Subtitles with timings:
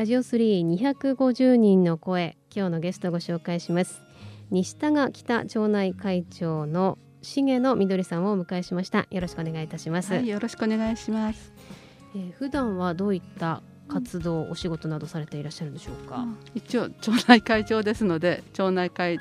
[0.00, 4.00] ラジオ3250人の声今日のゲストをご紹介します。
[4.50, 9.06] 西田が北町内会長の重野みどりさんをお迎えしました。
[9.10, 11.52] よろしくお願いいたします、はい、よろしくお願いします、
[12.16, 16.24] えー普段はどういった活動、お仕事などされていらっしゃるんでしょうか、
[16.54, 19.18] 一応町内会長ですので町内会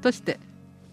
[0.00, 0.40] として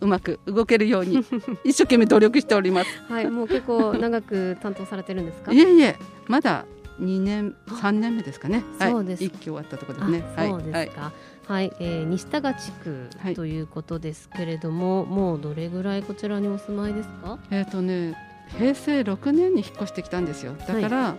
[0.02, 1.23] うまく動けるように
[1.63, 2.89] 一生懸命努力しております。
[3.08, 5.53] はい、もう結構長く担当されてるんですか？
[5.53, 5.95] いえいえ
[6.28, 6.66] まだ
[7.02, 8.63] 2年3年目ですかね。
[8.80, 8.91] はい。
[8.91, 9.23] そうです。
[9.23, 10.23] 一期終わったところですね。
[10.38, 11.11] そうですか。
[11.47, 13.33] はい、えー西田賀地区はい。
[13.35, 17.39] ということですけれども、もうどれぐらいこちらにお住まいですか？
[17.49, 18.16] えっ、とね
[18.57, 20.53] 平成6年に引っ越してきたんですよ。
[20.67, 21.16] だから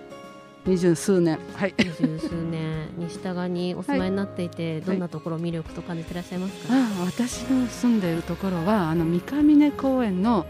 [0.65, 1.39] 二十数年。
[1.57, 1.75] はい。
[1.79, 2.89] 二十数年。
[2.99, 6.75] 西田賀にお住まいになっていて、どんなところ魅力と感じていらっしゃいますか？
[6.75, 10.47] ああ私の住んでいるところはあの三ヶ峰公園の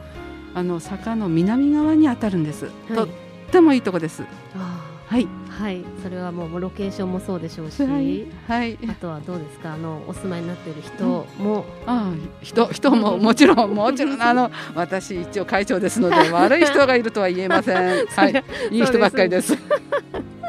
[0.54, 3.08] あの坂の南側にあたるんです、とっ
[3.50, 4.22] てもいいとこです。
[4.54, 4.71] あ
[5.06, 5.24] はい。
[5.26, 9.74] ーはい、それはもうロケーションもそうでしょうし、はい、はい、あとはどうですか？
[9.74, 18.06] あのお住まいになっている人も、ああ人人ももちろんもちろんあの私一応会長ですので 悪い人がいるとは言えません。
[18.06, 18.44] はい。
[18.70, 19.54] いい人ばっかりです。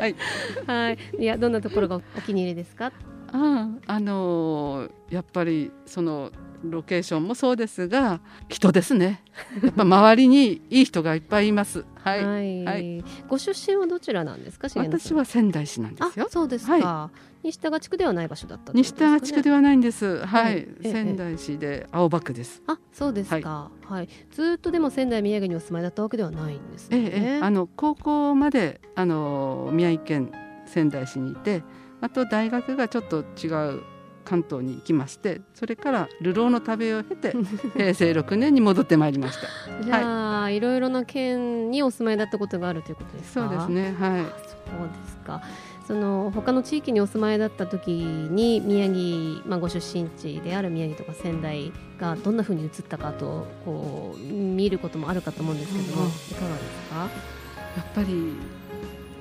[0.68, 2.92] はい、いやどんなところがお気に入りですか？
[3.34, 6.32] あああのーやっぱりその
[6.64, 9.22] ロケーションもそうですが人ですね。
[9.64, 11.86] やっぱ周りにいい人がいっぱいいます。
[11.96, 13.04] はい、はい、はい。
[13.28, 14.68] ご出身はどちらなんですか？
[14.70, 16.26] 私は仙台市なんですよ。
[16.28, 17.12] あ、そうですか。
[17.44, 20.20] 西田賀地区ではない場所だったってことです西田地区ではないんです。
[20.20, 20.54] ははい。
[20.54, 22.64] い、ええ仙台市で青葉区です。
[22.68, 23.70] あ、そうですか。
[23.86, 26.98] はい、ずっとでも仙台宮城にお住まいだったわけではないんですね。
[26.98, 27.40] ええええ。
[27.42, 30.32] あの高校まであの宮城県
[30.66, 31.64] 仙台市にいて
[32.00, 33.82] あと大学がちょっと違う
[34.24, 37.34] 関東に行きましてそれから流浪の旅を経て
[37.78, 43.48] 平成6年に戻ってまいりましたじゃあ、い、ろいろな県にお住まいだったことがあるということですか？
[43.50, 43.68] そうです。
[43.72, 45.42] ねはいそうですか。
[45.88, 56.96] その他の地域にお住まいだった時に宮城、まあ、ご出身地である宮城とか仙台がどんな風に移ったかとこう見ることもあるかと思うんですけども、うんうんいかがですか？
[56.96, 57.10] や
[57.82, 58.34] っぱり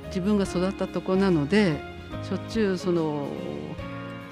[0.07, 1.81] 自分が育ったとこなので
[2.23, 3.27] しょっちゅうその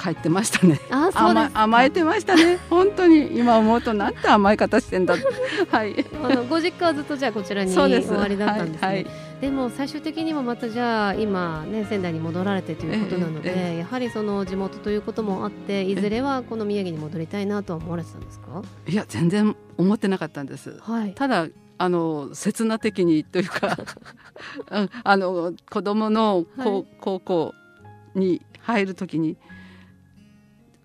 [0.01, 0.81] 帰ってましたね。
[0.91, 2.59] あ、そうです甘甘えてましたね。
[2.71, 3.39] 本当に。
[3.39, 5.15] 今思うとなんて甘い方してんだ
[5.71, 6.05] はい。
[6.25, 7.81] あのご実家はずっとじゃあこちらに終
[8.17, 8.87] わりだったんですね。
[8.89, 9.07] はいはい。
[9.41, 18.63] でも最終的にはまたじゃあ今ね仙台に戻られてということなので、えええやはりその地元ということもあっていずれはこの宮城に戻りたいなとは思われてたんですか？
[18.87, 20.77] いや全然思ってなかったんです。
[20.81, 21.15] はい。
[21.15, 21.47] ただ
[21.79, 23.79] あの刹那的にというか
[24.71, 26.85] うんあの子供の高,、はい。
[27.01, 27.55] 高校
[28.15, 29.39] に入るときに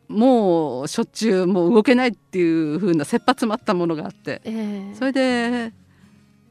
[0.07, 2.43] もうしょっちゅうもう動けないってい
[2.73, 5.73] う風な切羽詰まったものがあってええそれで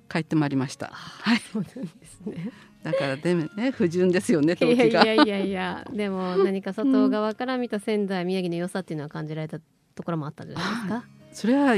[0.08, 2.50] 帰ってまいりましたはいそうなんですね。
[2.82, 9.58] だからでもね不純ですよねいやいやいやいやでも何か外側から見た仙台宮城の良さっていうのは感じられた
[9.94, 11.04] ところもあったんじゃないですか。
[11.32, 11.74] それは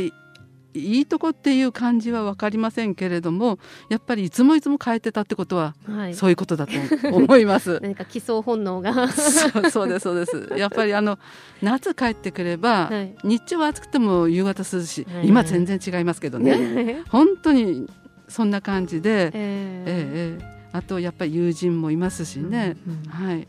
[0.76, 6.14] いいいとこっていう感じは分かりませんけれどもやっぱりいつもいつも変えてたってことははい。
[6.14, 6.72] そういうことだと
[7.12, 7.78] 思います。
[7.82, 9.08] 何か基礎本能が。
[9.08, 10.52] そうそうですそうです。
[10.56, 11.18] やっぱりあの
[11.62, 17.02] 夏帰ってくれば、はい日中は暑くても夕方涼しい、はい今全然違いますけどねね。
[17.10, 17.86] 本当に
[18.28, 23.48] そんな感じで、えええええあとやっぱり友人もいますしね、うんうんはい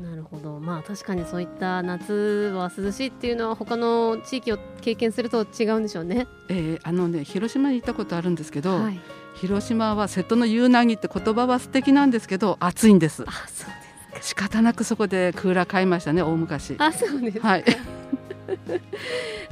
[0.00, 0.60] なるほど。
[0.60, 6.26] まあ確かにそういった夏は涼しいっていうのは他の地域を経験すると違うんでしょうね。
[6.48, 9.00] ええあのね広島に行ったことあるんですけど、はい、
[9.34, 13.24] 広島は瀬戸の夕凪って言葉は素敵なんですけど暑いんです。
[13.26, 13.68] あそう
[14.12, 16.76] です仕方なくそこでクーラー買いましたね大昔。
[16.78, 17.64] あそうですはい。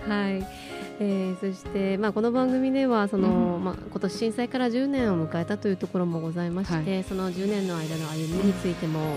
[0.08, 0.46] はい、
[1.00, 9.16] えー、そして、まあ、この番組ではその、まあ、今年震災から10年を迎えたというところもございまして、その10年の間の歩みについてもお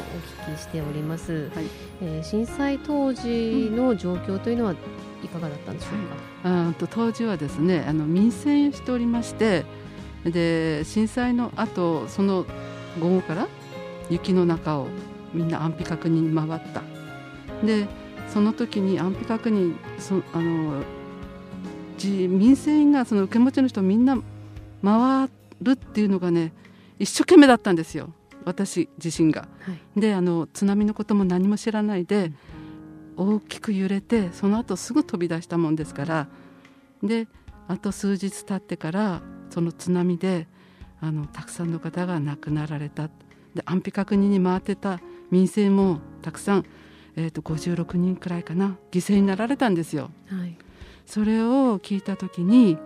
[0.49, 1.65] 聞きしております、はい。
[2.01, 4.75] えー震災当時の状況というのは
[5.23, 5.87] いかがだったんでしょ
[6.43, 9.65] うか、うんと当時はですねあの民生しておりまして
[10.23, 12.45] で震災の後その
[12.99, 13.47] 午後から
[14.09, 14.87] 雪の中を
[15.33, 16.83] みんな安否確認に回った。
[17.65, 17.87] で
[18.27, 20.83] その時に安否確認そあの
[22.05, 24.17] じ民生委員がその受け持ちの人みんな
[24.83, 25.29] 回
[25.61, 26.53] るっていうのがね
[26.99, 28.13] 一生懸命だったんですよ。
[28.45, 29.47] 私自身が。
[29.61, 29.99] はい。
[29.99, 32.31] であの津波のことも何も知らないで
[33.17, 36.27] 大きく揺れてその後すぐ飛び出したもんですから。
[37.03, 37.27] で
[37.67, 40.47] あと数日経ってからその津波で
[41.01, 43.09] あのたくさんの方が亡くなられた。
[43.55, 44.99] で安否確認に回ってた
[45.31, 46.65] 民生もたくさん、
[47.15, 50.11] えー、と56人くらいかな犠牲になられたんですよ。
[50.27, 50.64] はい
[51.05, 52.77] それを聞いた時に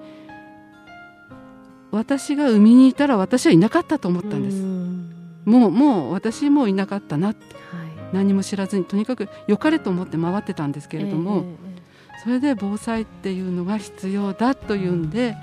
[1.92, 4.58] 私が海にいたら私はいなかったと思ったんです。
[4.58, 5.12] うん。
[5.46, 7.56] もうもう私もいなかったなって。
[7.56, 8.14] はい。
[8.14, 15.36] 何も知らずにとにかく良かれと思って回ってたんですけれども、えそれで防災っていうのが必要だというんで、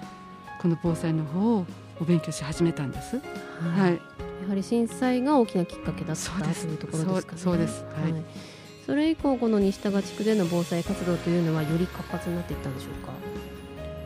[0.61, 1.67] この防災の方を
[2.00, 3.17] お勉強し始めたんです。
[3.17, 7.38] えはい、やはり震災が大きなきっかけだったそうですというところですかね。
[7.38, 7.84] そうそうです。
[7.84, 8.56] はい
[8.87, 13.12] それ以降この西多賀地区での防災活動というのはより活発になっていったんでしょうか？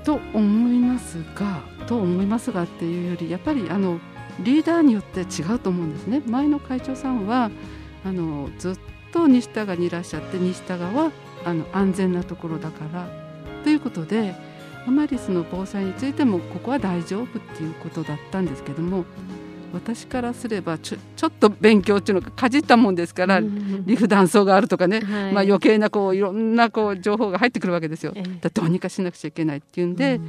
[0.04, 4.00] と思いますがと思いますがっていうよりやっぱりあの
[4.40, 6.22] リーダーによって違うと思うんですね。
[6.26, 7.50] 前の会長さんは
[8.06, 8.78] あのずっ
[9.12, 11.12] と西田川にいらっしゃって西田川は
[11.44, 13.06] あの安全なところだから
[13.62, 14.34] ということで
[14.86, 19.04] あまりその防災についてもここは大丈夫っていうことだったんですけども
[19.72, 25.32] 私からすればちょちょっと勉強っていうのがかじったもんですから、うんリフ断層があるとかね、はい。
[25.32, 28.12] まあ、余計なこういろんなこう情報が入ってくるわけですよ。
[28.14, 28.38] ええ。
[28.40, 30.28] だどうにかしなくちゃいけないっていうんで、うん。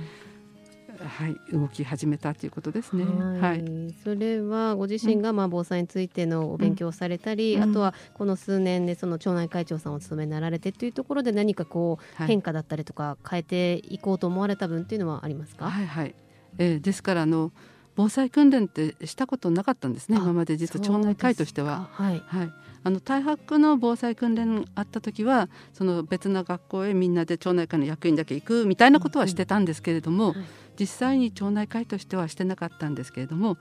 [1.04, 3.04] はい、動き始めたということですね。
[3.06, 3.60] ははい。
[3.60, 7.64] い、それはご自身がまあ防災についてのお勉強をされたり、うん。
[7.64, 12.28] あとはこの数年でその町内会長さんをお務めになられてというところで何かこうはい。
[12.28, 16.16] 変化だったりとか変えていこうと思われた分っていうのはありますか、はいはい、
[16.58, 17.52] えーですからあの
[17.96, 21.90] 防災訓練ってしたことなかったんですねあ今まで実は町内会としては。
[21.92, 22.24] はい。
[22.26, 22.54] はい、
[22.84, 30.36] あの大白の防災訓練あった時はその別な学校へみんなで町内会の役員だけ行くみたいなことはしてたんですけれども、はい。
[30.80, 33.58] 実際に町内会としてはしてなかったんですけれども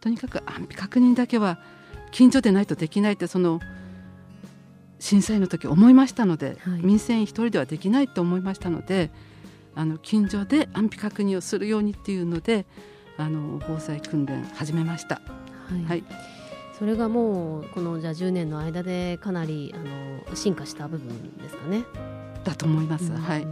[0.00, 1.58] とにかく安否確認だけは
[2.10, 3.60] 近所でないとできないってその
[4.98, 6.80] 震災の時思いましたので、はい。
[6.82, 9.10] 民生委員一人ではできないと思いましたので
[9.74, 12.64] あの近所で安否確認をするようにっていうので
[13.16, 15.16] あの防災訓練始めました。
[15.68, 16.04] はいはい
[16.78, 21.84] それがもうこのじゃあ10年の間でかなりあの進化した部分ですかね。
[22.42, 23.12] だと思います。
[23.12, 23.46] はいうんはい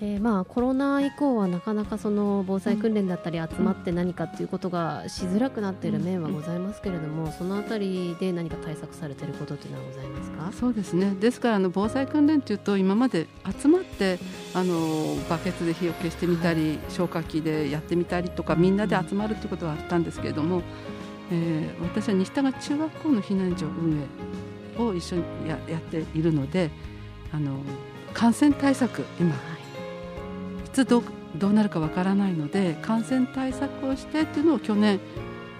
[0.00, 10.52] えーまあ、コロナ以降はなかなかその防災訓練だったり集まって何かっていうことがしづらくなっている面はございますけれども、そのあたりで何か対策されていることっていうのはございますか？
[10.52, 11.14] そうですね。
[11.20, 13.28] ですからあの防災訓練というと今まで
[13.60, 14.18] 集まって
[14.52, 20.62] あのバケツで火を消してみたり、消火器でやってみたりとかみんなで集まるということはあったんですけれども、
[21.30, 26.70] えー私は西田川中学校の避難所運営を一緒にややっているので
[27.32, 27.58] あの
[28.12, 29.34] 感染対策今い
[30.74, 31.02] つどう
[31.38, 35.00] どうなるかわからないので感染対策をしてっていうのを去年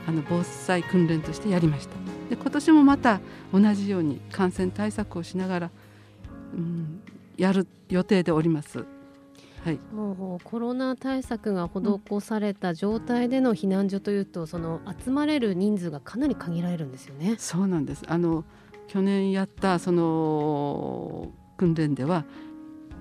[0.06, 1.94] あの防災訓練としてやりました。
[2.28, 3.20] で今年もまた
[3.52, 5.70] 同じように感染対策をしながら、
[6.54, 7.00] うん、
[7.36, 8.84] やる予定でおります。
[9.64, 17.36] はい、もうコロナ対策が施された状態での避難所というと、その集まれる人数がかなり限られるんですよね。
[17.38, 18.02] そうなんです。
[18.06, 18.44] あの
[18.88, 22.24] 去年やったその訓練では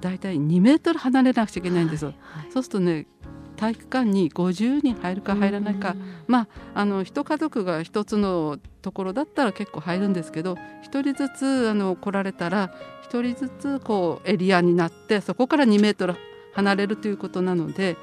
[0.03, 2.09] だいたい2メートル離れなくちゃいけないんですよ。
[2.09, 2.51] はいはい。
[2.51, 3.07] そうするとね
[3.55, 5.95] 体育館に50人入るか入らないか、
[6.27, 12.73] まああの一家族が一つのところだったら結構入るんですけど一人ずつあの来られたら
[13.03, 16.15] 一人ずつこうエリアになってそこから2メートル
[16.53, 17.95] 離れるということなので、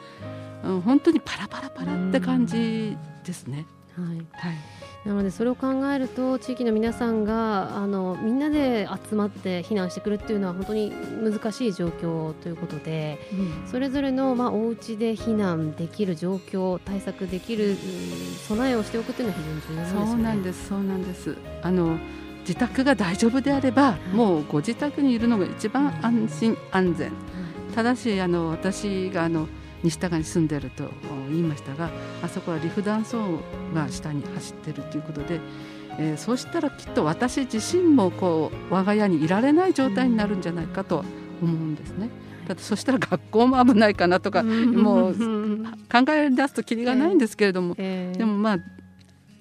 [0.65, 3.67] うん、本当にパラパラパラって感じですね。
[3.99, 4.05] うん。
[4.09, 4.17] はい。
[4.17, 4.57] はい、
[5.05, 10.93] なのでそれを考えると地域の皆さんがあのみんなで集まって避難してくるっていうのは本当に
[11.23, 13.19] 難しい状況ということで
[13.67, 17.77] それぞれの、まあ、お家で避難できる状況対策できる、うん
[18.51, 20.07] 備えをしておくっていうのは非常に重要ね。
[20.11, 21.37] そうなんですそうなんです。
[21.63, 21.99] あの
[22.41, 24.17] 自宅が大丈夫であれば、い。
[24.17, 27.09] もうご自宅にいるのが一番安心安全。
[27.11, 27.75] はい。
[27.75, 29.49] ただしあの私があの
[29.83, 30.91] 西高に住んでると
[31.29, 31.91] 言いましたが
[32.23, 33.41] あそこはリフ断層
[33.75, 35.41] が下に走ってるということで、
[35.99, 41.05] えーそうしたらきっと私自身もこう我が家にいられない状態になるんじゃないかと
[41.43, 42.09] 思うんですね。
[42.47, 48.19] だってそしたら学校も危ないかなとかもう考え出すときりがないんですけれども、えー。
[48.19, 48.59] でもまあ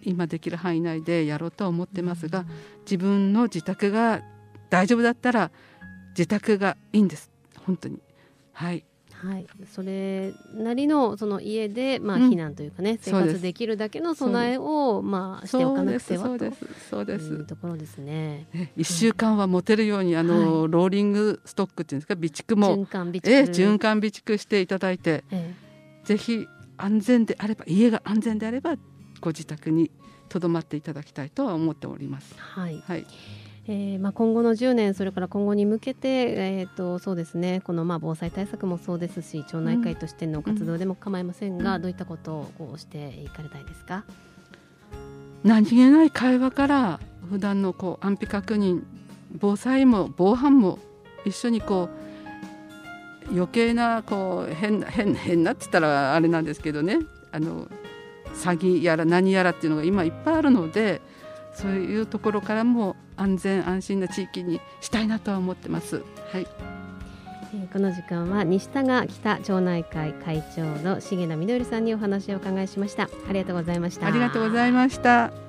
[0.03, 2.45] 今できる範囲内でやろうとは思ってますが、
[2.81, 4.21] 自分の自宅が
[4.69, 5.51] 大丈夫だったら
[6.09, 7.31] 自宅がいいんです。
[7.65, 7.99] 本当に。
[8.53, 8.85] はい
[9.21, 12.29] はい、それなりのその家で、まあ、うん。
[12.29, 13.11] 避難というかね、うです。
[13.11, 16.65] 活できるだけの備えを、まあ、しておかなくてはそうです。
[16.89, 17.33] そうです。
[17.33, 18.47] うところですね。
[18.53, 22.13] ね一週間は持てるようにあの、ローリングストックっていうんですか？
[22.15, 22.85] 備蓄も。
[22.85, 25.23] 循環備蓄、ええ循環備蓄していただいて。
[25.31, 25.53] え
[26.05, 26.47] ぜひ
[26.77, 28.75] 安全であれば家が安全であれば
[29.21, 29.91] ご自宅に
[30.27, 32.33] とどまっていただきたいとは思っております。
[32.37, 33.05] はい、はい
[33.71, 44.03] えーまあ、今後の10年、それから今後に向けて、えーとそうですね、このまあ防災対策もそうですし町内会としての活動でも構いませんが、うん、どういったことをこうしていかれたいですか？
[45.43, 46.99] 何気ない会話から
[47.29, 48.81] 普段のこう安否確認
[49.39, 50.79] 防災も防犯も
[51.23, 51.89] 一緒にこ
[53.27, 56.97] う余計なこう変な変変なって言ったらあれなんですけどね。
[57.31, 57.67] あの
[58.33, 61.01] 詐欺やら何やらっていうのが今いっぱいあるので
[61.53, 66.03] そういうところからも安全安心な地域にしたいなとは思ってます。
[66.31, 66.47] はい。
[67.73, 73.09] この時間は西田が北町内会会長の重野みどりさんにお話をお伺いしました。
[73.27, 74.07] ありがとうございました。
[74.07, 75.48] ありがとうございました